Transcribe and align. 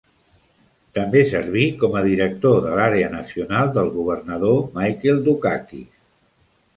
També 0.97 1.21
serví 1.31 1.65
com 1.83 1.97
a 1.99 2.01
director 2.07 2.57
de 2.63 2.71
l'àrea 2.79 3.11
Nacional 3.17 3.69
del 3.75 3.91
governador 3.99 4.57
Michael 4.79 5.21
Dukakis. 5.29 5.93